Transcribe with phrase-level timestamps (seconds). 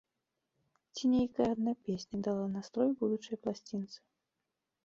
[0.95, 3.99] Ці нейкая адна песня дала настрой будучай пласцінцы?